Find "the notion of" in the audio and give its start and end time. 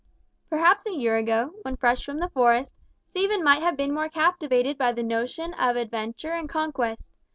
4.93-5.75